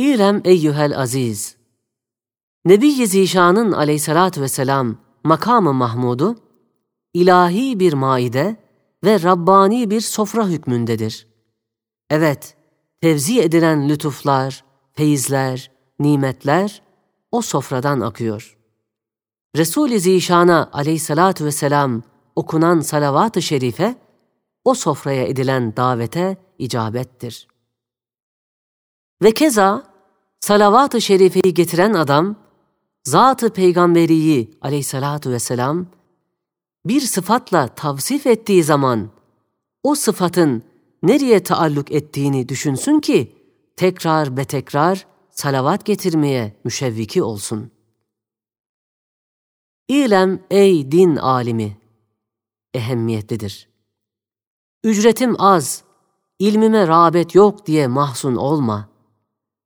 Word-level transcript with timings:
İrem 0.00 0.40
eyyühel 0.44 0.98
aziz. 0.98 1.56
Nebi-i 2.64 3.06
Zişan'ın 3.06 3.72
aleyhissalatü 3.72 4.40
vesselam 4.40 4.96
makamı 5.24 5.72
Mahmud'u, 5.72 6.36
ilahi 7.14 7.80
bir 7.80 7.92
maide 7.92 8.56
ve 9.04 9.22
Rabbani 9.22 9.90
bir 9.90 10.00
sofra 10.00 10.48
hükmündedir. 10.48 11.26
Evet, 12.10 12.56
tevzi 13.00 13.40
edilen 13.40 13.88
lütuflar, 13.88 14.64
feyizler, 14.92 15.70
nimetler 15.98 16.82
o 17.32 17.42
sofradan 17.42 18.00
akıyor. 18.00 18.58
Resul-i 19.56 20.00
Zişan'a 20.00 20.70
aleyhissalatü 20.72 21.44
vesselam 21.44 22.02
okunan 22.36 22.80
salavat-ı 22.80 23.42
şerife, 23.42 23.94
o 24.64 24.74
sofraya 24.74 25.26
edilen 25.26 25.76
davete 25.76 26.36
icabettir. 26.58 27.48
Ve 29.22 29.34
keza 29.34 29.89
salavat-ı 30.40 31.00
şerifeyi 31.00 31.54
getiren 31.54 31.94
adam, 31.94 32.36
Zat-ı 33.04 33.50
Peygamberiyi 33.50 34.58
aleyhissalatu 34.60 35.30
vesselam 35.30 35.86
bir 36.84 37.00
sıfatla 37.00 37.68
tavsif 37.68 38.26
ettiği 38.26 38.64
zaman 38.64 39.10
o 39.82 39.94
sıfatın 39.94 40.62
nereye 41.02 41.42
taalluk 41.42 41.92
ettiğini 41.92 42.48
düşünsün 42.48 43.00
ki 43.00 43.36
tekrar 43.76 44.36
be 44.36 44.44
tekrar 44.44 45.06
salavat 45.30 45.84
getirmeye 45.84 46.60
müşevviki 46.64 47.22
olsun. 47.22 47.70
İlem 49.88 50.42
ey 50.50 50.92
din 50.92 51.16
alimi 51.16 51.76
ehemmiyetlidir. 52.74 53.68
Ücretim 54.84 55.40
az, 55.40 55.84
ilmime 56.38 56.86
rağbet 56.86 57.34
yok 57.34 57.66
diye 57.66 57.86
mahzun 57.86 58.36
olma. 58.36 58.89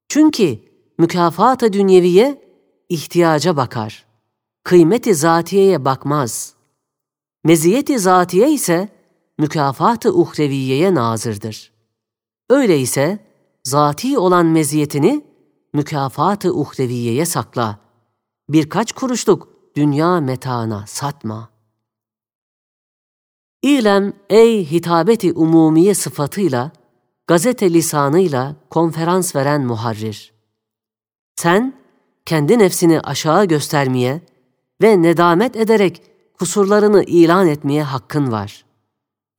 Çünkü 0.08 0.58
mükafat-ı 0.98 1.72
dünyeviye 1.72 2.42
ihtiyaca 2.88 3.56
bakar. 3.56 4.06
Kıymeti 4.64 5.14
zatiyeye 5.14 5.84
bakmaz. 5.84 6.54
Meziyeti 7.44 7.98
zatiye 7.98 8.52
ise 8.52 8.88
mükafat-ı 9.38 10.14
uhreviyeye 10.14 10.94
nazırdır. 10.94 11.72
Öyleyse 12.50 13.18
zati 13.64 14.18
olan 14.18 14.46
meziyetini 14.46 15.24
mükafat-ı 15.72 16.54
uhreviyeye 16.54 17.26
sakla. 17.26 17.78
Birkaç 18.48 18.92
kuruşluk 18.92 19.48
dünya 19.76 20.20
metaına 20.20 20.84
satma. 20.86 21.48
İlem 23.62 24.12
ey 24.30 24.70
hitabeti 24.70 25.32
umumiye 25.32 25.94
sıfatıyla, 25.94 26.72
gazete 27.26 27.72
lisanıyla 27.72 28.56
konferans 28.70 29.36
veren 29.36 29.66
muharrir. 29.66 30.32
Sen 31.36 31.74
kendi 32.26 32.58
nefsini 32.58 33.00
aşağı 33.00 33.44
göstermeye 33.44 34.20
ve 34.82 35.02
nedamet 35.02 35.56
ederek 35.56 36.02
kusurlarını 36.38 37.04
ilan 37.04 37.46
etmeye 37.46 37.82
hakkın 37.82 38.32
var. 38.32 38.64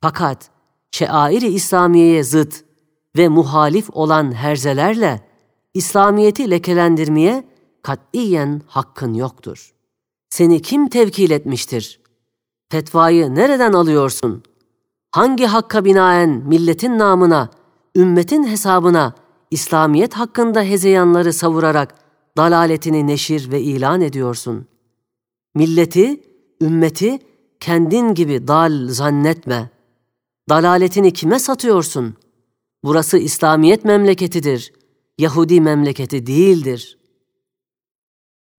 Fakat 0.01 0.49
şeairi 0.91 1.47
İslamiye'ye 1.47 2.23
zıt 2.23 2.63
ve 3.17 3.27
muhalif 3.27 3.89
olan 3.91 4.31
herzelerle 4.31 5.21
İslamiyeti 5.73 6.51
lekelendirmeye 6.51 7.43
katiyen 7.83 8.61
hakkın 8.67 9.13
yoktur. 9.13 9.73
Seni 10.29 10.61
kim 10.61 10.89
tevkil 10.89 11.31
etmiştir? 11.31 11.99
Fetvayı 12.69 13.35
nereden 13.35 13.73
alıyorsun? 13.73 14.43
Hangi 15.11 15.45
hakka 15.45 15.85
binaen 15.85 16.29
milletin 16.29 16.99
namına, 16.99 17.49
ümmetin 17.95 18.43
hesabına 18.43 19.15
İslamiyet 19.51 20.13
hakkında 20.13 20.61
hezeyanları 20.63 21.33
savurarak 21.33 21.95
dalaletini 22.37 23.07
neşir 23.07 23.51
ve 23.51 23.61
ilan 23.61 24.01
ediyorsun. 24.01 24.67
Milleti, 25.55 26.21
ümmeti 26.61 27.19
kendin 27.59 28.13
gibi 28.13 28.47
dal 28.47 28.87
zannetme. 28.87 29.69
Dalaletini 30.49 31.13
kime 31.13 31.39
satıyorsun? 31.39 32.15
Burası 32.83 33.17
İslamiyet 33.17 33.85
memleketidir. 33.85 34.73
Yahudi 35.17 35.61
memleketi 35.61 36.25
değildir. 36.25 36.97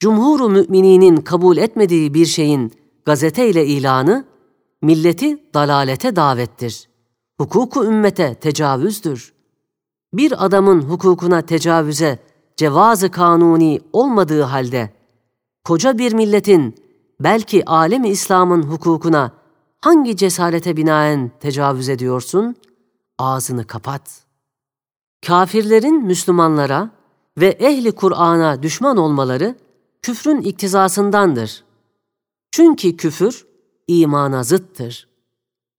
Cumhur-u 0.00 0.48
mümininin 0.48 1.16
kabul 1.16 1.56
etmediği 1.56 2.14
bir 2.14 2.26
şeyin 2.26 2.72
gazeteyle 3.04 3.66
ilanı, 3.66 4.24
milleti 4.82 5.38
dalalete 5.54 6.16
davettir. 6.16 6.88
Hukuku 7.38 7.84
ümmete 7.84 8.34
tecavüzdür. 8.34 9.35
Bir 10.12 10.44
adamın 10.44 10.80
hukukuna 10.80 11.42
tecavüze 11.42 12.18
cevazı 12.56 13.10
kanuni 13.10 13.80
olmadığı 13.92 14.42
halde 14.42 14.90
koca 15.64 15.98
bir 15.98 16.12
milletin 16.12 16.74
belki 17.20 17.64
alemi 17.64 18.08
İslam'ın 18.08 18.62
hukukuna 18.62 19.32
hangi 19.80 20.16
cesarete 20.16 20.76
binaen 20.76 21.30
tecavüz 21.40 21.88
ediyorsun? 21.88 22.56
Ağzını 23.18 23.66
kapat. 23.66 24.24
Kafirlerin 25.26 26.04
Müslümanlara 26.04 26.90
ve 27.38 27.46
ehli 27.46 27.92
Kur'an'a 27.92 28.62
düşman 28.62 28.96
olmaları 28.96 29.56
küfrün 30.02 30.40
iktizasındandır. 30.40 31.64
Çünkü 32.50 32.96
küfür 32.96 33.46
imana 33.86 34.42
zıttır. 34.42 35.08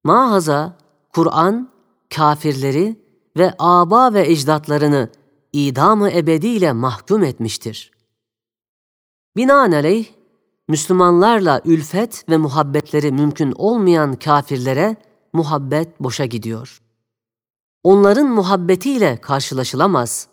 Mahaza 0.03 0.77
Kur'an 1.13 1.69
kafirleri 2.15 3.06
ve 3.37 3.53
aba 3.59 4.13
ve 4.13 4.31
ecdatlarını 4.31 5.09
idamı 5.53 6.11
ebediyle 6.11 6.73
mahkum 6.73 7.23
etmiştir. 7.23 7.91
Binaenaleyh, 9.35 10.05
Müslümanlarla 10.67 11.61
ülfet 11.65 12.29
ve 12.29 12.37
muhabbetleri 12.37 13.11
mümkün 13.11 13.51
olmayan 13.51 14.15
kafirlere 14.15 14.95
muhabbet 15.33 15.99
boşa 15.99 16.25
gidiyor. 16.25 16.81
Onların 17.83 18.27
muhabbetiyle 18.27 19.21
karşılaşılamaz. 19.21 20.27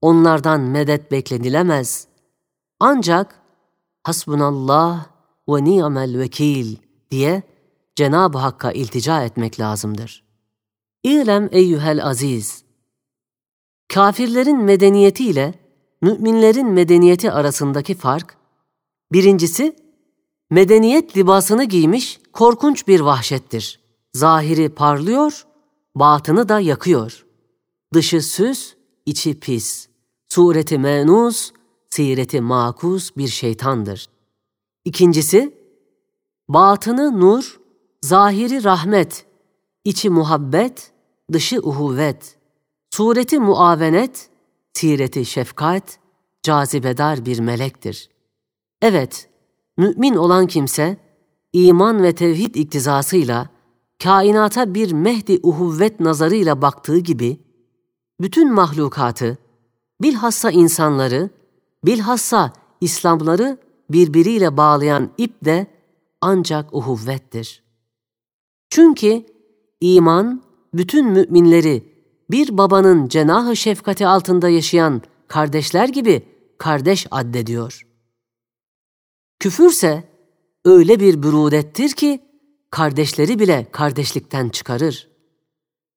Onlardan 0.00 0.60
medet 0.60 1.12
beklenilemez. 1.12 2.06
Ancak 2.80 3.42
hasbunallah 4.02 5.06
ve 5.48 5.64
ni'mel 5.64 6.18
vekil 6.18 6.76
diye 7.10 7.42
Cenab-ı 7.96 8.38
Hakk'a 8.38 8.72
iltica 8.72 9.22
etmek 9.22 9.60
lazımdır. 9.60 10.27
İ'lem 11.02 11.48
eyyühel 11.52 12.04
aziz, 12.04 12.64
Kafirlerin 13.88 14.62
medeniyeti 14.62 15.24
ile 15.24 15.54
müminlerin 16.02 16.66
medeniyeti 16.66 17.32
arasındaki 17.32 17.94
fark, 17.94 18.36
birincisi, 19.12 19.76
medeniyet 20.50 21.16
libasını 21.16 21.64
giymiş 21.64 22.20
korkunç 22.32 22.88
bir 22.88 23.00
vahşettir. 23.00 23.80
Zahiri 24.12 24.68
parlıyor, 24.68 25.46
batını 25.94 26.48
da 26.48 26.60
yakıyor. 26.60 27.26
Dışı 27.94 28.22
süs, 28.22 28.74
içi 29.06 29.40
pis. 29.40 29.88
Sureti 30.28 30.78
menus, 30.78 31.52
sireti 31.90 32.40
makus 32.40 33.16
bir 33.16 33.28
şeytandır. 33.28 34.06
İkincisi, 34.84 35.54
batını 36.48 37.20
nur, 37.20 37.60
zahiri 38.02 38.64
rahmet, 38.64 39.26
içi 39.88 40.10
muhabbet, 40.10 40.92
dışı 41.32 41.60
uhuvvet.'' 41.62 42.38
Sureti 42.90 43.38
muavenet, 43.38 44.28
sireti 44.72 45.24
şefkat, 45.24 45.98
cazibedar 46.42 47.26
bir 47.26 47.38
melektir. 47.38 48.10
Evet, 48.82 49.28
mümin 49.76 50.14
olan 50.14 50.46
kimse, 50.46 50.96
iman 51.52 52.02
ve 52.02 52.14
tevhid 52.14 52.54
iktizasıyla, 52.54 53.48
kainata 54.02 54.74
bir 54.74 54.92
mehdi 54.92 55.40
uhuvvet 55.42 56.00
nazarıyla 56.00 56.62
baktığı 56.62 56.98
gibi, 56.98 57.40
bütün 58.20 58.52
mahlukatı, 58.52 59.38
bilhassa 60.02 60.50
insanları, 60.50 61.30
bilhassa 61.84 62.52
İslamları 62.80 63.58
birbiriyle 63.90 64.56
bağlayan 64.56 65.10
ip 65.18 65.44
de 65.44 65.66
ancak 66.20 66.74
uhuvvettir. 66.74 67.62
Çünkü 68.70 69.26
iman 69.80 70.42
bütün 70.74 71.06
müminleri 71.06 71.84
bir 72.30 72.58
babanın 72.58 73.08
cenahı 73.08 73.56
şefkati 73.56 74.06
altında 74.06 74.48
yaşayan 74.48 75.02
kardeşler 75.28 75.88
gibi 75.88 76.22
kardeş 76.58 77.06
addediyor. 77.10 77.86
Küfürse 79.40 80.04
öyle 80.64 81.00
bir 81.00 81.22
bürudettir 81.22 81.90
ki 81.90 82.20
kardeşleri 82.70 83.38
bile 83.38 83.66
kardeşlikten 83.72 84.48
çıkarır 84.48 85.08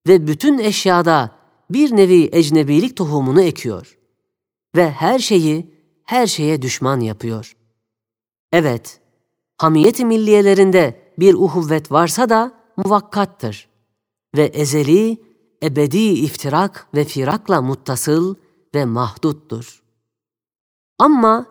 ve 0.08 0.28
bütün 0.28 0.60
eşyada 0.60 1.32
bir 1.70 1.96
nevi 1.96 2.30
ecnebilik 2.32 2.98
tohumunu 2.98 3.42
ekiyor 3.42 3.98
ve 4.76 4.92
her 4.92 5.20
şeyi 5.20 5.74
her 6.04 6.28
şeye 6.28 6.62
düşman 6.62 7.00
yapıyor. 7.00 7.58
Evet, 8.52 9.00
hamiyet-i 9.58 10.06
milliyelerinde 10.06 11.02
bir 11.20 11.34
uhuvvet 11.34 11.92
varsa 11.92 12.30
da 12.30 12.54
muvakkattır 12.78 13.71
ve 14.38 14.44
ezeli 14.44 15.18
ebedi 15.64 15.98
iftirak 15.98 16.88
ve 16.96 17.06
firakla 17.06 17.62
muttasıl 17.62 18.36
ve 18.76 18.86
mahduttur. 18.86 19.82
Ama 21.00 21.46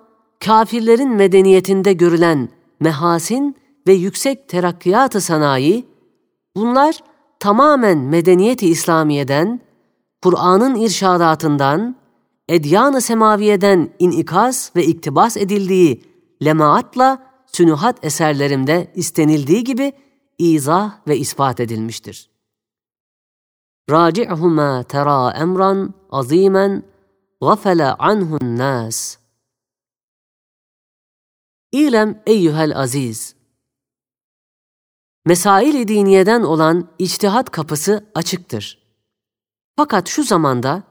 kafirlerin 0.45 1.11
medeniyetinde 1.11 1.93
görülen 1.93 2.49
mehasin 2.81 3.57
ve 3.87 3.93
yüksek 3.93 4.49
terakkiyat-ı 4.49 5.21
sanayi, 5.21 5.87
bunlar 6.57 6.99
tamamen 7.41 7.99
medeniyeti 7.99 8.67
İslamiye'den, 8.67 9.61
Kur'an'ın 10.23 10.75
irşadatından, 10.75 11.97
edyan-ı 12.49 13.01
semaviyeden 13.01 13.91
inikas 13.99 14.77
ve 14.77 14.87
iktibas 14.87 15.37
edildiği 15.37 16.03
lemaatla 16.45 17.27
sünuhat 17.47 18.05
eserlerimde 18.05 18.93
istenildiği 18.95 19.65
gibi 19.65 19.93
izah 20.39 20.93
ve 21.09 21.19
ispat 21.19 21.61
edilmiştir. 21.61 22.30
Raci'huma 23.91 24.83
tera 24.83 25.31
emran 25.31 25.95
azimen 26.11 26.83
gafele 27.41 27.95
anhu'n 27.99 28.57
nas. 28.57 29.19
İlem 31.73 32.23
eyyuhel 32.27 32.79
aziz. 32.79 33.37
Mesail-i 35.27 35.89
diniyeden 35.89 36.43
olan 36.43 36.89
içtihat 36.99 37.51
kapısı 37.51 38.07
açıktır. 38.15 38.79
Fakat 39.77 40.09
şu 40.09 40.23
zamanda 40.25 40.83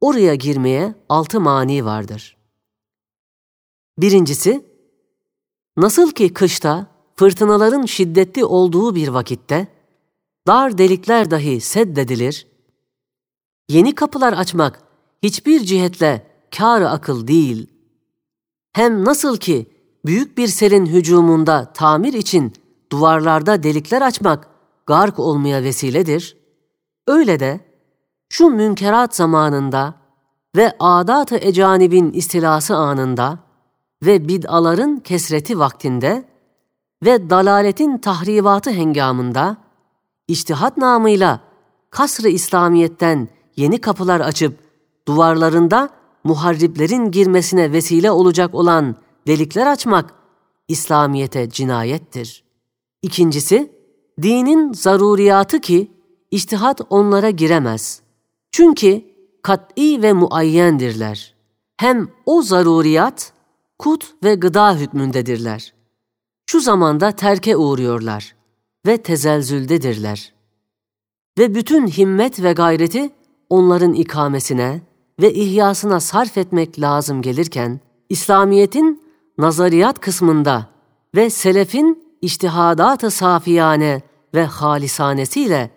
oraya 0.00 0.34
girmeye 0.34 0.94
altı 1.08 1.40
mani 1.40 1.84
vardır. 1.84 2.36
Birincisi, 3.98 4.66
nasıl 5.76 6.10
ki 6.10 6.34
kışta 6.34 6.86
fırtınaların 7.16 7.86
şiddetli 7.86 8.44
olduğu 8.44 8.94
bir 8.94 9.08
vakitte 9.08 9.68
dar 10.46 10.78
delikler 10.78 11.30
dahi 11.30 11.60
seddedilir, 11.60 12.46
yeni 13.68 13.94
kapılar 13.94 14.32
açmak 14.32 14.82
hiçbir 15.22 15.60
cihetle 15.60 16.26
kâr 16.56 16.82
akıl 16.82 17.26
değil. 17.26 17.66
Hem 18.72 19.04
nasıl 19.04 19.36
ki 19.36 19.66
büyük 20.04 20.38
bir 20.38 20.48
selin 20.48 20.86
hücumunda 20.86 21.72
tamir 21.72 22.12
için 22.12 22.52
duvarlarda 22.92 23.62
delikler 23.62 24.02
açmak 24.02 24.48
gark 24.86 25.18
olmaya 25.18 25.62
vesiledir, 25.62 26.36
öyle 27.06 27.40
de 27.40 27.60
şu 28.28 28.50
münkerat 28.50 29.16
zamanında 29.16 29.94
ve 30.56 30.76
adat-ı 30.80 31.36
ecanibin 31.36 32.12
istilası 32.12 32.76
anında 32.76 33.38
ve 34.02 34.28
bid'aların 34.28 35.00
kesreti 35.00 35.58
vaktinde 35.58 36.24
ve 37.04 37.30
dalaletin 37.30 37.98
tahribatı 37.98 38.70
hengamında 38.70 39.56
iştihat 40.28 40.76
namıyla 40.76 41.40
kasr-ı 41.90 42.28
İslamiyet'ten 42.28 43.28
yeni 43.56 43.80
kapılar 43.80 44.20
açıp 44.20 44.58
duvarlarında 45.08 45.90
muharriplerin 46.24 47.10
girmesine 47.10 47.72
vesile 47.72 48.10
olacak 48.10 48.54
olan 48.54 48.96
delikler 49.26 49.66
açmak 49.66 50.14
İslamiyete 50.68 51.50
cinayettir. 51.50 52.44
İkincisi, 53.02 53.72
dinin 54.22 54.72
zaruriyatı 54.72 55.60
ki 55.60 55.92
iştihat 56.30 56.80
onlara 56.90 57.30
giremez. 57.30 58.02
Çünkü 58.50 59.04
kat'i 59.42 60.02
ve 60.02 60.12
muayyendirler. 60.12 61.34
Hem 61.76 62.08
o 62.26 62.42
zaruriyat 62.42 63.32
kut 63.78 64.14
ve 64.24 64.34
gıda 64.34 64.74
hükmündedirler. 64.74 65.74
Şu 66.46 66.60
zamanda 66.60 67.12
terke 67.12 67.56
uğruyorlar 67.56 68.41
ve 68.86 68.96
tezelzüldedirler. 68.96 70.32
Ve 71.38 71.54
bütün 71.54 71.86
himmet 71.86 72.42
ve 72.42 72.52
gayreti 72.52 73.10
onların 73.50 73.92
ikamesine 73.92 74.80
ve 75.20 75.34
ihyasına 75.34 76.00
sarf 76.00 76.38
etmek 76.38 76.80
lazım 76.80 77.22
gelirken, 77.22 77.80
İslamiyet'in 78.08 79.02
nazariyat 79.38 80.00
kısmında 80.00 80.66
ve 81.14 81.30
selefin 81.30 82.16
iştihadat-ı 82.22 83.10
safiyane 83.10 84.02
ve 84.34 84.44
halisanesiyle 84.44 85.70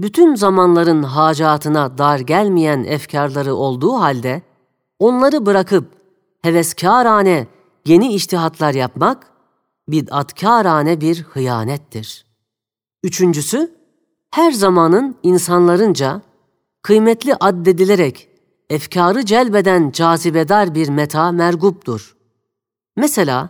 bütün 0.00 0.34
zamanların 0.34 1.02
hacatına 1.02 1.98
dar 1.98 2.18
gelmeyen 2.18 2.84
efkarları 2.84 3.54
olduğu 3.54 3.92
halde 3.92 4.42
onları 4.98 5.46
bırakıp 5.46 5.92
heveskârane 6.42 7.46
yeni 7.86 8.14
iştihatlar 8.14 8.74
yapmak 8.74 9.26
bid'atkârane 9.88 11.00
bir 11.00 11.22
hıyanettir. 11.22 12.29
Üçüncüsü, 13.02 13.74
her 14.30 14.52
zamanın 14.52 15.16
insanlarınca 15.22 16.22
kıymetli 16.82 17.34
addedilerek 17.40 18.28
efkarı 18.70 19.24
celbeden 19.24 19.90
cazibedar 19.90 20.74
bir 20.74 20.88
meta 20.88 21.32
merguptur. 21.32 22.16
Mesela 22.96 23.48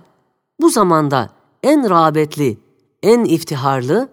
bu 0.61 0.71
zamanda 0.71 1.31
en 1.63 1.91
rağbetli, 1.91 2.59
en 3.03 3.25
iftiharlı 3.25 4.09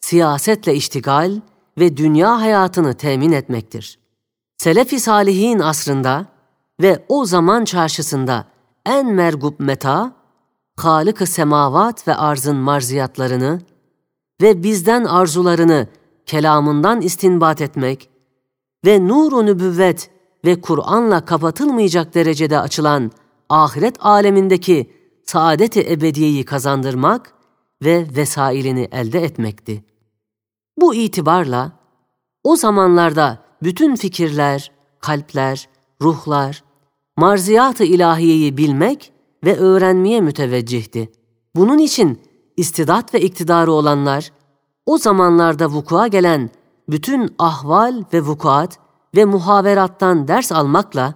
siyasetle 0.00 0.74
iştigal 0.74 1.40
ve 1.78 1.96
dünya 1.96 2.40
hayatını 2.40 2.94
temin 2.94 3.32
etmektir. 3.32 3.98
Selef-i 4.56 5.00
Salihin 5.00 5.58
asrında 5.58 6.26
ve 6.82 7.04
o 7.08 7.24
zaman 7.24 7.64
çarşısında 7.64 8.44
en 8.86 9.06
mergub 9.06 9.54
meta, 9.58 10.12
Halık-ı 10.76 11.26
semavat 11.26 12.08
ve 12.08 12.14
arzın 12.14 12.56
marziyatlarını 12.56 13.60
ve 14.40 14.62
bizden 14.62 15.04
arzularını 15.04 15.88
kelamından 16.26 17.00
istinbat 17.00 17.60
etmek 17.60 18.10
ve 18.84 19.08
nur-u 19.08 19.46
nübüvvet 19.46 20.10
ve 20.44 20.60
Kur'an'la 20.60 21.24
kapatılmayacak 21.24 22.14
derecede 22.14 22.58
açılan 22.58 23.12
ahiret 23.48 23.96
alemindeki 24.00 24.90
saadet-i 25.24 25.92
ebediyeyi 25.92 26.44
kazandırmak 26.44 27.34
ve 27.82 28.06
vesailini 28.16 28.88
elde 28.92 29.24
etmekti. 29.24 29.84
Bu 30.76 30.94
itibarla 30.94 31.72
o 32.44 32.56
zamanlarda 32.56 33.38
bütün 33.62 33.96
fikirler, 33.96 34.72
kalpler, 35.00 35.68
ruhlar, 36.02 36.64
marziyat-ı 37.16 37.84
ilahiyeyi 37.84 38.56
bilmek 38.56 39.12
ve 39.44 39.56
öğrenmeye 39.56 40.20
müteveccihti. 40.20 41.12
Bunun 41.56 41.78
için 41.78 42.20
istidat 42.56 43.14
ve 43.14 43.20
iktidarı 43.20 43.72
olanlar, 43.72 44.32
o 44.86 44.98
zamanlarda 44.98 45.68
vukua 45.68 46.06
gelen 46.06 46.50
bütün 46.88 47.34
ahval 47.38 48.04
ve 48.12 48.20
vukuat 48.20 48.78
ve 49.16 49.24
muhaverattan 49.24 50.28
ders 50.28 50.52
almakla, 50.52 51.14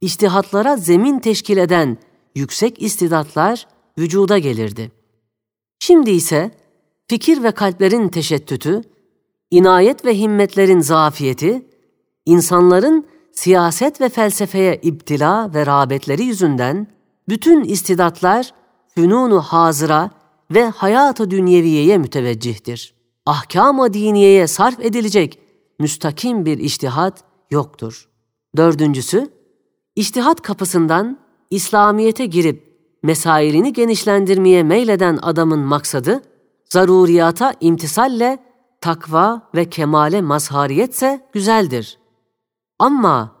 iştihatlara 0.00 0.76
zemin 0.76 1.18
teşkil 1.18 1.56
eden 1.56 1.98
yüksek 2.34 2.82
istidatlar 2.82 3.66
vücuda 3.98 4.38
gelirdi. 4.38 4.92
Şimdi 5.78 6.10
ise 6.10 6.50
fikir 7.06 7.42
ve 7.42 7.52
kalplerin 7.52 8.08
teşettütü, 8.08 8.82
inayet 9.50 10.04
ve 10.04 10.18
himmetlerin 10.18 10.80
zafiyeti, 10.80 11.66
insanların 12.26 13.06
siyaset 13.32 14.00
ve 14.00 14.08
felsefeye 14.08 14.76
iptila 14.82 15.54
ve 15.54 15.66
rağbetleri 15.66 16.24
yüzünden 16.24 16.86
bütün 17.28 17.64
istidatlar 17.64 18.54
fünunu 18.94 19.40
hazıra 19.40 20.10
ve 20.54 20.68
hayatı 20.68 21.30
dünyeviyeye 21.30 21.98
müteveccihtir. 21.98 22.94
Ahkam-ı 23.26 23.92
diniyeye 23.92 24.46
sarf 24.46 24.80
edilecek 24.80 25.38
müstakim 25.78 26.46
bir 26.46 26.58
iştihat 26.58 27.24
yoktur. 27.50 28.08
Dördüncüsü, 28.56 29.28
iştihat 29.96 30.42
kapısından 30.42 31.18
İslamiyete 31.50 32.26
girip 32.26 32.72
mesairini 33.02 33.72
genişlendirmeye 33.72 34.62
meyleden 34.62 35.18
adamın 35.22 35.58
maksadı, 35.58 36.22
zaruriyata 36.64 37.54
imtisalle 37.60 38.38
takva 38.80 39.50
ve 39.54 39.70
kemale 39.70 40.20
mazhariyetse 40.20 41.28
güzeldir. 41.32 41.98
Ama 42.78 43.36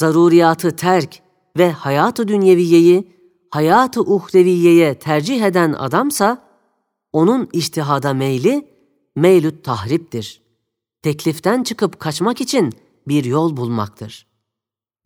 zaruriyatı 0.00 0.76
terk 0.76 1.22
ve 1.58 1.72
hayatı 1.72 2.28
dünyeviyeyi 2.28 3.14
hayatı 3.50 4.00
uhreviyeye 4.00 4.98
tercih 4.98 5.42
eden 5.42 5.72
adamsa, 5.72 6.43
onun 7.14 7.48
iştihada 7.52 8.14
meyli, 8.14 8.68
meylüt 9.16 9.64
tahriptir. 9.64 10.42
Tekliften 11.02 11.62
çıkıp 11.62 12.00
kaçmak 12.00 12.40
için 12.40 12.72
bir 13.08 13.24
yol 13.24 13.56
bulmaktır. 13.56 14.26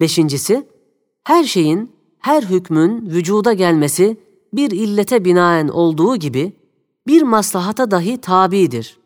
Beşincisi, 0.00 0.69
her 1.25 1.45
şeyin, 1.45 1.93
her 2.19 2.43
hükmün 2.43 3.07
vücuda 3.07 3.53
gelmesi 3.53 4.17
bir 4.53 4.71
illete 4.71 5.25
binaen 5.25 5.69
olduğu 5.69 6.17
gibi 6.17 6.53
bir 7.07 7.23
maslahata 7.23 7.91
dahi 7.91 8.21
tabidir. 8.21 8.99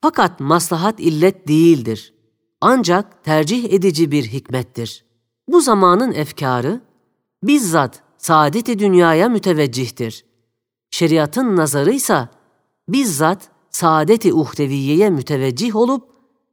Fakat 0.00 0.40
maslahat 0.40 1.00
illet 1.00 1.48
değildir. 1.48 2.14
Ancak 2.60 3.24
tercih 3.24 3.72
edici 3.72 4.10
bir 4.10 4.24
hikmettir. 4.24 5.04
Bu 5.48 5.60
zamanın 5.60 6.12
efkarı 6.12 6.80
bizzat 7.42 8.02
saadeti 8.18 8.78
dünyaya 8.78 9.28
müteveccihtir. 9.28 10.24
Şeriatın 10.90 11.56
nazarı 11.56 11.92
ise 11.92 12.28
bizzat 12.88 13.50
saadeti 13.70 14.32
uhdeviyeye 14.32 15.10
müteveccih 15.10 15.76
olup 15.76 16.08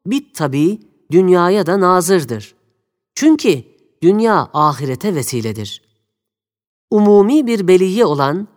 bit 0.06 0.36
tabi 0.36 0.80
dünyaya 1.12 1.66
da 1.66 1.80
nazırdır. 1.80 2.56
Çünkü 3.16 3.64
dünya 4.02 4.50
ahirete 4.54 5.16
vesiledir. 5.16 5.82
Umumi 6.92 7.48
bir 7.48 7.68
beliye 7.68 8.06
olan 8.06 8.48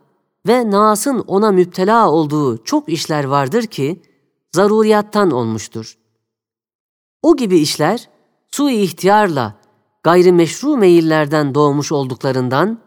ve 0.47 0.71
Nas'ın 0.71 1.19
ona 1.19 1.51
müptela 1.51 2.11
olduğu 2.11 2.63
çok 2.63 2.89
işler 2.89 3.23
vardır 3.23 3.63
ki 3.63 4.01
zaruriyattan 4.51 5.31
olmuştur. 5.31 5.97
O 7.21 7.35
gibi 7.35 7.59
işler 7.59 8.09
su 8.51 8.69
ihtiyarla 8.69 9.55
gayrimeşru 10.03 10.77
meyillerden 10.77 11.55
doğmuş 11.55 11.91
olduklarından 11.91 12.79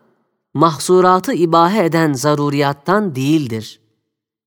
mahsuratı 0.54 1.32
ibahe 1.32 1.84
eden 1.84 2.12
zaruriyattan 2.12 3.14
değildir 3.14 3.79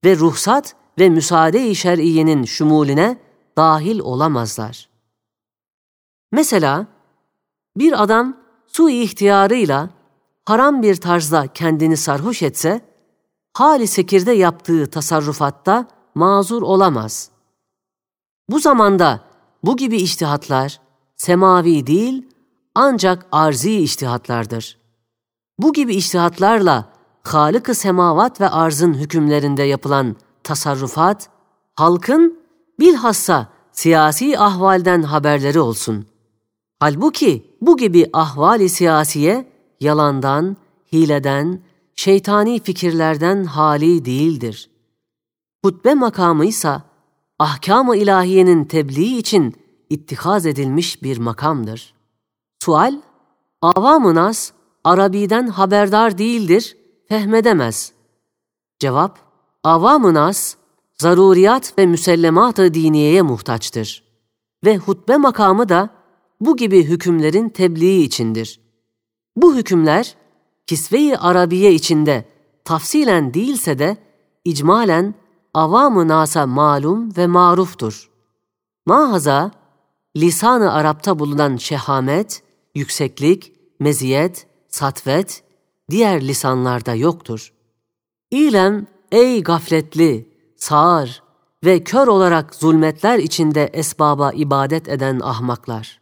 ve 0.06 0.18
ruhsat 0.18 0.76
ve 1.00 1.10
müsaade-i 1.10 1.76
şer'iyenin 1.76 2.44
şumulüne 2.44 3.18
dahil 3.58 4.00
olamazlar. 4.00 4.90
Mesela 6.32 6.88
bir 7.78 8.04
adam 8.04 8.38
su 8.68 8.90
ihtiyarıyla 8.90 9.90
haram 10.46 10.82
bir 10.82 10.96
tarzda 10.96 11.48
kendini 11.48 11.98
sarhoş 11.98 12.42
etse, 12.42 12.82
hali 13.54 13.88
sekirde 13.88 14.32
yaptığı 14.32 14.90
tasarrufatta 14.90 15.88
mazur 16.16 16.62
olamaz. 16.62 17.30
Bu 18.50 18.60
zamanda 18.60 19.24
bu 19.64 19.78
gibi 19.78 19.98
iştihatlar 19.98 20.82
semavi 21.16 21.88
değil 21.88 22.28
ancak 22.76 23.26
arzi 23.32 23.76
iştihatlardır. 23.80 24.78
Bu 25.60 25.74
gibi 25.74 25.96
iştihatlarla 25.96 26.93
Halık-ı 27.24 27.76
semavat 27.76 28.42
ve 28.42 28.50
arzın 28.50 28.94
hükümlerinde 28.94 29.64
yapılan 29.64 30.16
tasarrufat, 30.44 31.30
halkın 31.76 32.40
bilhassa 32.80 33.48
siyasi 33.72 34.40
ahvalden 34.40 35.02
haberleri 35.02 35.60
olsun. 35.60 36.06
Halbuki 36.80 37.58
bu 37.62 37.78
gibi 37.78 38.10
ahvali 38.14 38.70
siyasiye 38.70 39.52
yalandan, 39.80 40.58
hileden, 40.94 41.62
şeytani 41.96 42.60
fikirlerden 42.60 43.44
hali 43.44 44.06
değildir. 44.06 44.70
Hutbe 45.66 45.94
makamı 45.94 46.46
ise 46.46 46.82
ahkam-ı 47.40 47.98
ilahiyenin 47.98 48.66
tebliği 48.66 49.18
için 49.18 49.56
ittihaz 49.90 50.46
edilmiş 50.46 51.04
bir 51.04 51.18
makamdır. 51.18 51.94
Sual, 52.64 53.02
avam-ı 53.62 54.16
nas 54.16 54.52
Arabi'den 54.84 55.48
haberdar 55.48 56.18
değildir, 56.18 56.78
fehmedemez. 57.10 57.94
Cevap, 58.80 59.20
avam-ı 59.64 60.14
nas 60.14 60.56
zaruriyat 60.98 61.78
ve 61.78 61.86
müsellemat-ı 61.86 62.74
diniyeye 62.74 63.22
muhtaçtır. 63.22 64.04
Ve 64.66 64.78
hutbe 64.78 65.18
makamı 65.18 65.70
da 65.70 65.90
bu 66.42 66.58
gibi 66.58 66.84
hükümlerin 66.84 67.50
tebliği 67.50 68.06
içindir. 68.06 68.60
Bu 69.36 69.56
hükümler 69.56 70.16
kisve-i 70.68 71.18
arabiye 71.18 71.74
içinde 71.74 72.26
tafsilen 72.66 73.34
değilse 73.34 73.80
de 73.80 73.98
icmalen 74.46 75.16
avam-ı 75.54 76.08
nasa 76.08 76.48
malum 76.48 77.18
ve 77.18 77.28
maruftur. 77.28 78.10
Mahaza, 78.86 79.52
lisan-ı 80.16 80.74
Arap'ta 80.74 81.20
bulunan 81.20 81.58
şehamet, 81.58 82.44
yükseklik, 82.76 83.54
meziyet, 83.80 84.48
satvet, 84.70 85.44
diğer 85.90 86.22
lisanlarda 86.22 86.96
yoktur. 86.96 87.54
İlem 88.32 88.88
ey 89.12 89.44
gafletli, 89.44 90.30
sağır 90.58 91.24
ve 91.66 91.84
kör 91.84 92.08
olarak 92.08 92.56
zulmetler 92.56 93.20
içinde 93.20 93.70
esbaba 93.74 94.32
ibadet 94.32 94.90
eden 94.90 95.20
ahmaklar. 95.20 96.02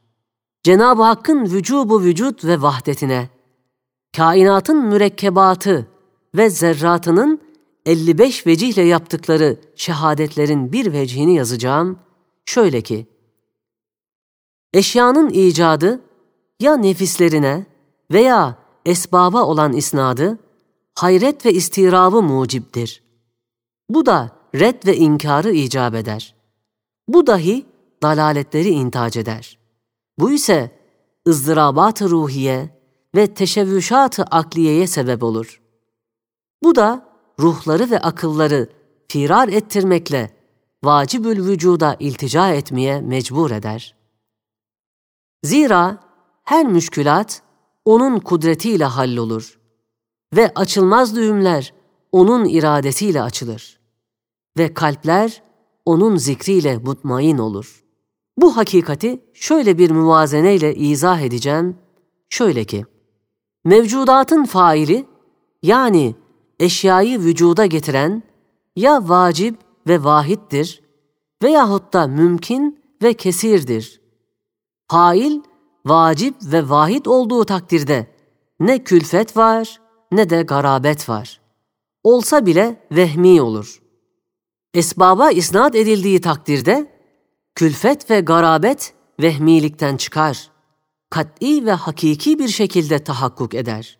Cenab-ı 0.63 1.03
Hakk'ın 1.03 1.45
vücubu 1.45 2.01
vücut 2.01 2.45
ve 2.45 2.61
vahdetine, 2.61 3.29
kainatın 4.17 4.85
mürekkebatı 4.85 5.87
ve 6.35 6.49
zerratının 6.49 7.41
55 7.85 8.47
vecihle 8.47 8.81
yaptıkları 8.81 9.57
şehadetlerin 9.75 10.71
bir 10.71 10.93
vecihini 10.93 11.35
yazacağım. 11.35 11.99
Şöyle 12.45 12.81
ki, 12.81 13.07
eşyanın 14.73 15.29
icadı 15.29 16.01
ya 16.59 16.77
nefislerine 16.77 17.65
veya 18.11 18.60
esbaba 18.85 19.43
olan 19.43 19.73
isnadı, 19.73 20.39
hayret 20.95 21.45
ve 21.45 21.53
istirabı 21.53 22.21
mucibdir. 22.21 23.03
Bu 23.89 24.05
da 24.05 24.29
red 24.55 24.85
ve 24.85 24.97
inkarı 24.97 25.51
icap 25.51 25.95
eder. 25.95 26.35
Bu 27.07 27.27
dahi 27.27 27.65
dalaletleri 28.03 28.69
intac 28.69 29.19
eder. 29.19 29.59
Bu 30.19 30.31
ise 30.31 30.79
ızdırabat-ı 31.27 32.09
ruhiye 32.09 32.81
ve 33.15 33.33
teşebbüşat-ı 33.33 34.23
akliyeye 34.23 34.87
sebep 34.87 35.23
olur. 35.23 35.61
Bu 36.63 36.75
da 36.75 37.05
ruhları 37.39 37.89
ve 37.89 37.99
akılları 37.99 38.69
firar 39.07 39.47
ettirmekle 39.47 40.31
vacibül 40.83 41.47
vücuda 41.47 41.95
iltica 41.99 42.53
etmeye 42.53 43.01
mecbur 43.01 43.51
eder. 43.51 43.95
Zira 45.43 45.97
her 46.43 46.65
müşkülat 46.65 47.41
onun 47.85 48.19
kudretiyle 48.19 48.85
hallolur 48.85 49.59
ve 50.35 50.51
açılmaz 50.55 51.15
düğümler 51.15 51.73
onun 52.11 52.45
iradesiyle 52.45 53.21
açılır 53.21 53.79
ve 54.57 54.73
kalpler 54.73 55.43
onun 55.85 56.15
zikriyle 56.15 56.77
mutmain 56.77 57.37
olur. 57.37 57.83
Bu 58.37 58.57
hakikati 58.57 59.19
şöyle 59.33 59.77
bir 59.77 59.91
muvazeneyle 59.91 60.75
izah 60.75 61.21
edeceğim. 61.21 61.77
Şöyle 62.29 62.65
ki, 62.65 62.85
mevcudatın 63.65 64.45
faili 64.45 65.05
yani 65.63 66.15
eşyayı 66.59 67.19
vücuda 67.19 67.65
getiren 67.65 68.23
ya 68.75 69.09
vacip 69.09 69.59
ve 69.87 70.03
vahittir 70.03 70.81
veyahut 71.43 71.93
da 71.93 72.07
mümkün 72.07 72.79
ve 73.01 73.13
kesirdir. 73.13 74.01
Fail, 74.91 75.41
vacip 75.85 76.35
ve 76.43 76.69
vahid 76.69 77.05
olduğu 77.05 77.45
takdirde 77.45 78.07
ne 78.59 78.83
külfet 78.83 79.37
var 79.37 79.81
ne 80.11 80.29
de 80.29 80.41
garabet 80.41 81.09
var. 81.09 81.41
Olsa 82.03 82.45
bile 82.45 82.87
vehmi 82.91 83.41
olur. 83.41 83.81
Esbaba 84.73 85.31
isnat 85.31 85.75
edildiği 85.75 86.21
takdirde 86.21 86.91
külfet 87.55 88.09
ve 88.09 88.19
garabet 88.19 88.93
vehmilikten 89.21 89.97
çıkar. 89.97 90.51
Kat'i 91.09 91.65
ve 91.65 91.71
hakiki 91.71 92.39
bir 92.39 92.47
şekilde 92.47 93.03
tahakkuk 93.03 93.53
eder. 93.55 93.99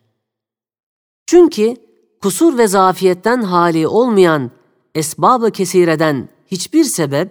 Çünkü 1.26 1.76
kusur 2.22 2.58
ve 2.58 2.68
zafiyetten 2.68 3.42
hali 3.42 3.86
olmayan 3.86 4.50
esbabı 4.94 5.50
kesireden 5.50 6.28
hiçbir 6.46 6.84
sebep 6.84 7.30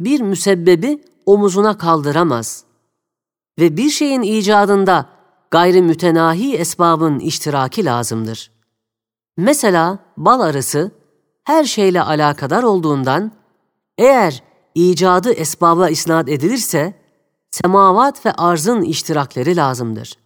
bir 0.00 0.20
müsebbebi 0.20 1.04
omuzuna 1.26 1.78
kaldıramaz. 1.78 2.64
Ve 3.58 3.76
bir 3.76 3.90
şeyin 3.90 4.22
icadında 4.22 5.06
gayri 5.50 5.82
mütenahi 5.82 6.56
esbabın 6.56 7.18
iştiraki 7.18 7.84
lazımdır. 7.84 8.50
Mesela 9.36 9.98
bal 10.16 10.40
arısı 10.40 10.90
her 11.44 11.64
şeyle 11.64 12.02
alakadar 12.02 12.62
olduğundan 12.62 13.32
eğer 13.98 14.42
icadı 14.74 15.32
esbaba 15.32 15.88
isnat 15.88 16.28
edilirse 16.28 16.94
semavat 17.50 18.26
ve 18.26 18.32
arzın 18.32 18.82
iştirakleri 18.82 19.56
lazımdır. 19.56 20.18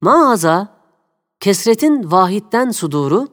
Maaza 0.00 0.80
kesretin 1.40 2.10
vahitten 2.10 2.70
suduru, 2.70 3.28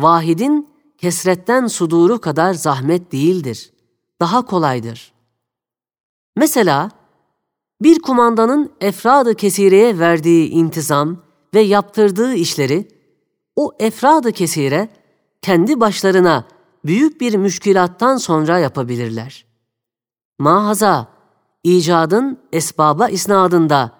vahidin 0.00 0.68
kesretten 0.98 1.66
suduru 1.66 2.20
kadar 2.20 2.54
zahmet 2.54 3.12
değildir. 3.12 3.72
Daha 4.20 4.46
kolaydır. 4.46 5.12
Mesela 6.36 6.90
bir 7.84 8.02
kumandanın 8.02 8.72
efradı 8.80 9.34
kesireye 9.34 9.98
verdiği 9.98 10.48
intizam 10.48 11.16
ve 11.54 11.60
yaptırdığı 11.60 12.34
işleri 12.34 12.88
o 13.56 13.72
efradı 13.78 14.32
kesire 14.32 14.88
kendi 15.42 15.80
başlarına 15.80 16.44
büyük 16.84 17.20
bir 17.20 17.34
müşkilattan 17.34 18.16
sonra 18.16 18.58
yapabilirler. 18.58 19.46
Mahaza, 20.38 21.08
icadın 21.64 22.38
esbaba 22.52 23.08
isnadında 23.08 23.92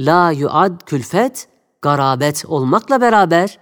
la 0.00 0.30
yuad 0.30 0.80
külfet 0.86 1.48
garabet 1.82 2.44
olmakla 2.48 3.00
beraber 3.00 3.58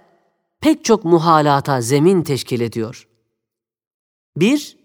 pek 0.61 0.85
çok 0.85 1.05
muhalata 1.05 1.81
zemin 1.81 2.21
teşkil 2.21 2.61
ediyor. 2.61 3.07
1. 4.37 4.77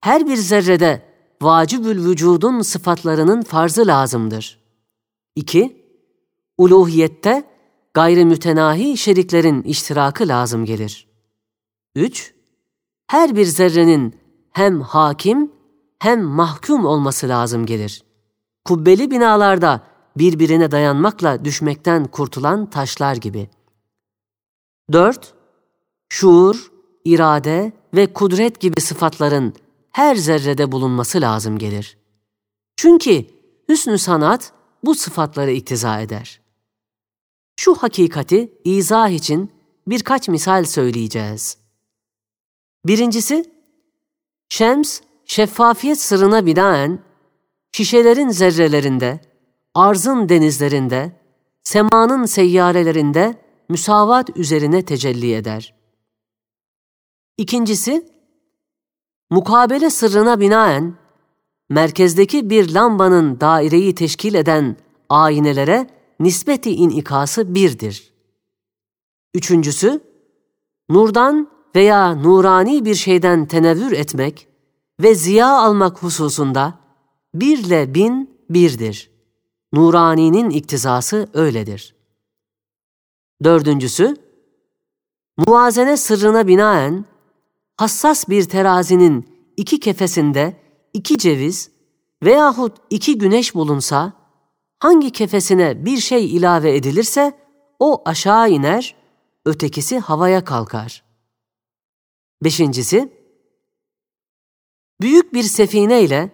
Her 0.00 0.26
bir 0.26 0.36
zerrede 0.36 1.13
vacibül 1.42 2.04
vücudun 2.04 2.62
sıfatlarının 2.62 3.42
farzı 3.42 3.86
lazımdır. 3.86 4.58
2. 5.36 5.84
Uluhiyette 6.58 7.44
gayrimütenahi 7.94 8.96
şeriklerin 8.96 9.62
iştirakı 9.62 10.28
lazım 10.28 10.64
gelir. 10.64 11.06
3. 11.94 12.34
Her 13.06 13.36
bir 13.36 13.46
zerrenin 13.46 14.14
hem 14.52 14.80
hakim 14.80 15.52
hem 15.98 16.22
mahkum 16.22 16.84
olması 16.84 17.28
lazım 17.28 17.66
gelir. 17.66 18.04
Kubbeli 18.64 19.10
binalarda 19.10 19.80
birbirine 20.16 20.70
dayanmakla 20.70 21.44
düşmekten 21.44 22.04
kurtulan 22.04 22.70
taşlar 22.70 23.16
gibi. 23.16 23.50
4. 24.92 25.34
Şuur, 26.08 26.72
irade 27.04 27.72
ve 27.94 28.12
kudret 28.12 28.60
gibi 28.60 28.80
sıfatların 28.80 29.54
her 29.94 30.16
zerrede 30.16 30.72
bulunması 30.72 31.20
lazım 31.20 31.58
gelir. 31.58 31.98
Çünkü 32.76 33.26
hüsnü 33.68 33.98
sanat 33.98 34.52
bu 34.84 34.94
sıfatları 34.94 35.50
iktiza 35.52 36.00
eder. 36.00 36.40
Şu 37.56 37.74
hakikati 37.74 38.52
izah 38.64 39.08
için 39.08 39.52
birkaç 39.86 40.28
misal 40.28 40.64
söyleyeceğiz. 40.64 41.58
Birincisi, 42.86 43.44
Şems, 44.48 45.00
şeffafiyet 45.24 46.00
sırrına 46.00 46.46
binaen, 46.46 46.98
şişelerin 47.72 48.28
zerrelerinde, 48.28 49.20
arzın 49.74 50.28
denizlerinde, 50.28 51.20
semanın 51.64 52.24
seyyarelerinde 52.24 53.34
müsavat 53.68 54.36
üzerine 54.36 54.84
tecelli 54.84 55.34
eder. 55.34 55.74
İkincisi, 57.38 58.13
mukabele 59.34 59.90
sırrına 59.90 60.40
binaen, 60.40 60.94
merkezdeki 61.68 62.50
bir 62.50 62.74
lambanın 62.74 63.40
daireyi 63.40 63.94
teşkil 63.94 64.34
eden 64.34 64.76
aynelere 65.08 65.86
nispeti 66.20 66.70
inikası 66.70 67.54
birdir. 67.54 68.12
Üçüncüsü, 69.34 70.00
nurdan 70.88 71.50
veya 71.76 72.14
nurani 72.14 72.84
bir 72.84 72.94
şeyden 72.94 73.46
tenevvür 73.46 73.92
etmek 73.92 74.48
ve 75.02 75.14
ziya 75.14 75.48
almak 75.48 76.02
hususunda 76.02 76.78
birle 77.34 77.94
bin 77.94 78.30
birdir. 78.50 79.10
Nurani'nin 79.72 80.50
iktizası 80.50 81.28
öyledir. 81.34 81.94
Dördüncüsü, 83.44 84.16
muvazene 85.36 85.96
sırrına 85.96 86.48
binaen 86.48 87.13
hassas 87.76 88.28
bir 88.28 88.44
terazinin 88.44 89.28
iki 89.56 89.80
kefesinde 89.80 90.60
iki 90.94 91.18
ceviz 91.18 91.70
veyahut 92.22 92.76
iki 92.90 93.18
güneş 93.18 93.54
bulunsa, 93.54 94.12
hangi 94.78 95.10
kefesine 95.10 95.84
bir 95.84 95.98
şey 95.98 96.36
ilave 96.36 96.76
edilirse 96.76 97.38
o 97.78 98.02
aşağı 98.04 98.50
iner, 98.50 98.96
ötekisi 99.44 99.98
havaya 99.98 100.44
kalkar. 100.44 101.04
Beşincisi, 102.44 103.12
büyük 105.00 105.34
bir 105.34 105.42
sefine 105.42 106.02
ile 106.02 106.30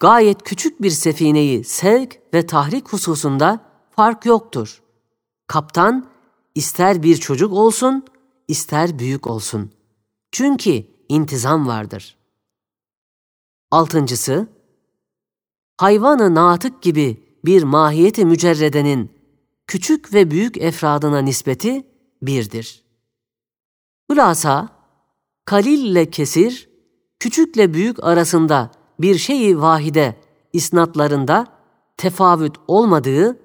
gayet 0.00 0.42
küçük 0.42 0.82
bir 0.82 0.90
sefineyi 0.90 1.64
sevk 1.64 2.20
ve 2.34 2.46
tahrik 2.46 2.88
hususunda 2.88 3.60
fark 3.90 4.26
yoktur. 4.26 4.82
Kaptan 5.46 6.06
ister 6.54 7.02
bir 7.02 7.16
çocuk 7.16 7.52
olsun, 7.52 8.04
ister 8.48 8.98
büyük 8.98 9.26
olsun. 9.26 9.72
Çünkü 10.32 10.84
intizam 11.08 11.66
vardır. 11.66 12.16
Altıncısı, 13.70 14.48
hayvanı 15.76 16.34
natık 16.34 16.82
gibi 16.82 17.22
bir 17.44 17.62
mahiyeti 17.62 18.24
mücerredenin 18.24 19.12
küçük 19.66 20.14
ve 20.14 20.30
büyük 20.30 20.56
efradına 20.56 21.18
nispeti 21.18 21.86
birdir. 22.22 22.84
Hülasa, 24.10 24.68
kalille 25.44 26.10
kesir, 26.10 26.68
küçükle 27.20 27.74
büyük 27.74 28.04
arasında 28.04 28.70
bir 29.00 29.18
şeyi 29.18 29.60
vahide 29.60 30.16
isnatlarında 30.52 31.46
tefavüt 31.96 32.56
olmadığı, 32.68 33.40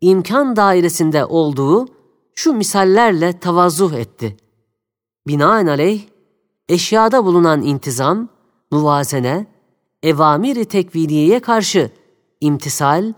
imkan 0.00 0.56
dairesinde 0.56 1.24
olduğu 1.24 1.86
şu 2.34 2.52
misallerle 2.52 3.40
tavazuh 3.40 3.92
etti. 3.92 4.36
Binaenaleyh, 5.26 6.02
eşyada 6.68 7.24
bulunan 7.24 7.62
intizam, 7.62 8.28
muvazene, 8.70 9.46
evamiri 10.02 10.64
tekviniyeye 10.64 11.40
karşı 11.40 11.90
imtisal, 12.40 13.12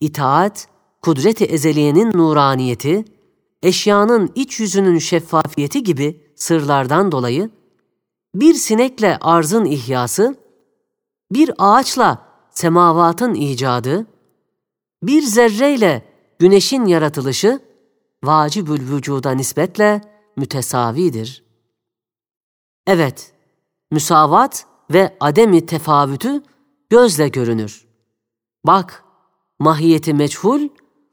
itaat, 0.00 0.68
kudret-i 1.02 1.44
ezeliyenin 1.44 2.12
nuraniyeti, 2.12 3.04
eşyanın 3.62 4.32
iç 4.34 4.60
yüzünün 4.60 4.98
şeffafiyeti 4.98 5.82
gibi 5.82 6.20
sırlardan 6.36 7.12
dolayı, 7.12 7.50
bir 8.34 8.54
sinekle 8.54 9.18
arzın 9.20 9.64
ihyası, 9.64 10.36
bir 11.32 11.50
ağaçla 11.58 12.28
semavatın 12.50 13.34
icadı, 13.34 14.06
bir 15.02 15.22
zerreyle 15.22 16.02
güneşin 16.38 16.84
yaratılışı, 16.84 17.60
vacibül 18.24 18.94
vücuda 18.94 19.30
nispetle 19.30 20.00
mütesavidir. 20.36 21.43
Evet, 22.86 23.32
müsavat 23.90 24.66
ve 24.90 25.16
ademi 25.20 25.66
tefavütü 25.66 26.42
gözle 26.90 27.28
görünür. 27.28 27.86
Bak, 28.64 29.04
mahiyeti 29.58 30.14
meçhul, 30.14 30.68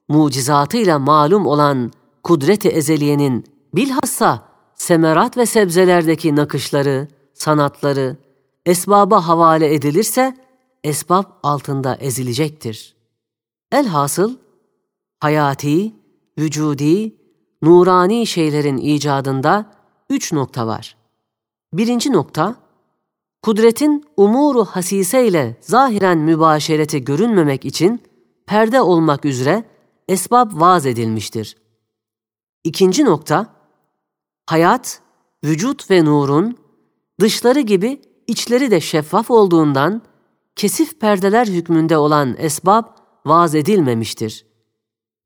mucizatıyla 0.09 0.99
malum 0.99 1.45
olan 1.45 1.91
kudret-i 2.23 2.67
ezeliyenin 2.67 3.45
bilhassa 3.75 4.47
semerat 4.75 5.37
ve 5.37 5.45
sebzelerdeki 5.45 6.35
nakışları, 6.35 7.07
sanatları, 7.33 8.17
esbaba 8.65 9.27
havale 9.27 9.73
edilirse, 9.73 10.37
esbab 10.83 11.25
altında 11.43 11.95
ezilecektir. 11.95 12.95
Elhasıl, 13.71 14.35
hayati, 15.19 15.95
vücudi, 16.37 17.15
nurani 17.61 18.27
şeylerin 18.27 18.77
icadında 18.77 19.65
üç 20.09 20.33
nokta 20.33 20.67
var. 20.67 21.00
Birinci 21.73 22.11
nokta, 22.11 22.55
kudretin 23.41 24.05
umuru 24.17 24.65
hasise 24.65 25.27
ile 25.27 25.57
zahiren 25.61 26.17
mübaşereti 26.17 27.03
görünmemek 27.03 27.65
için 27.65 28.03
perde 28.45 28.81
olmak 28.81 29.25
üzere 29.25 29.63
esbab 30.07 30.51
vaz 30.53 30.85
edilmiştir. 30.85 31.57
İkinci 32.63 33.05
nokta, 33.05 33.47
hayat, 34.45 35.01
vücut 35.43 35.91
ve 35.91 36.05
nurun 36.05 36.57
dışları 37.19 37.59
gibi 37.59 38.01
içleri 38.27 38.71
de 38.71 38.81
şeffaf 38.81 39.31
olduğundan 39.31 40.01
kesif 40.55 40.99
perdeler 40.99 41.47
hükmünde 41.47 41.97
olan 41.97 42.35
esbab 42.37 42.83
vaz 43.25 43.55
edilmemiştir. 43.55 44.45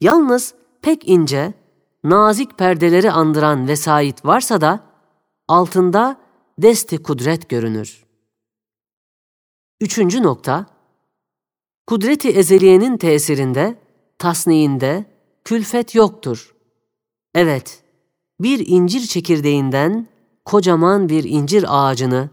Yalnız 0.01 0.53
pek 0.81 1.09
ince, 1.09 1.53
nazik 2.03 2.57
perdeleri 2.57 3.11
andıran 3.11 3.67
vesait 3.67 4.25
varsa 4.25 4.61
da 4.61 4.79
altında 5.47 6.24
desti 6.61 7.03
kudret 7.03 7.49
görünür. 7.49 8.05
Üçüncü 9.81 10.23
nokta, 10.23 10.65
kudreti 11.87 12.29
ezeliyenin 12.29 12.97
tesirinde, 12.97 13.79
tasniğinde 14.17 15.05
külfet 15.43 15.95
yoktur. 15.95 16.55
Evet, 17.35 17.83
bir 18.39 18.67
incir 18.67 19.01
çekirdeğinden 19.01 20.07
kocaman 20.45 21.09
bir 21.09 21.23
incir 21.23 21.65
ağacını 21.67 22.29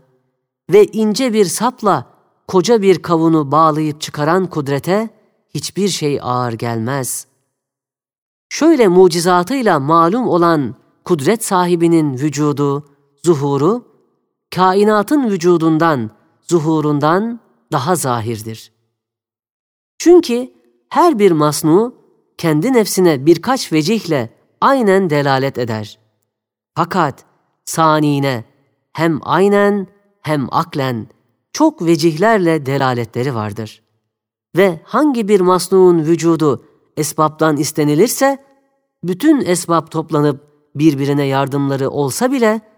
ve 0.71 0.87
ince 0.87 1.33
bir 1.33 1.45
sapla 1.45 2.13
koca 2.49 2.83
bir 2.83 3.03
kavunu 3.03 3.53
bağlayıp 3.53 4.01
çıkaran 4.01 4.47
kudrete 4.47 5.11
hiçbir 5.55 5.89
şey 5.89 6.19
ağır 6.23 6.53
gelmez. 6.53 7.27
Şöyle 8.49 8.89
mucizatıyla 8.89 9.81
malum 9.81 10.29
olan 10.29 10.75
kudret 11.05 11.45
sahibinin 11.45 12.19
vücudu, 12.19 12.89
zuhuru, 13.25 13.92
kainatın 14.55 15.31
vücudundan, 15.31 16.11
zuhurundan 16.41 17.41
daha 17.73 17.97
zahirdir. 17.97 18.73
Çünkü 19.99 20.53
her 20.89 21.19
bir 21.19 21.31
masnu 21.31 21.95
kendi 22.39 22.73
nefsine 22.73 23.27
birkaç 23.27 23.73
vecihle 23.73 24.31
aynen 24.61 25.11
delalet 25.11 25.59
eder. 25.59 25.99
Fakat 26.75 27.25
sanine 27.65 28.45
hem 28.93 29.21
aynen 29.23 29.87
hem 30.23 30.49
aklen 30.51 31.07
çok 31.53 31.87
vecihlerle 31.87 32.67
delaletleri 32.67 33.35
vardır. 33.35 33.83
Ve 34.57 34.81
hangi 34.85 35.29
bir 35.29 35.41
masnuğun 35.41 35.99
vücudu 35.99 36.65
esbabdan 36.97 37.57
istenilirse, 37.57 38.45
bütün 39.05 39.41
esbab 39.41 39.87
toplanıp 39.91 40.41
birbirine 40.75 41.25
yardımları 41.25 41.91
olsa 41.91 42.33
bile 42.33 42.72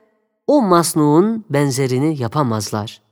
o 0.46 0.62
masnuğun 0.62 1.44
benzerini 1.50 2.22
yapamazlar. 2.22 3.03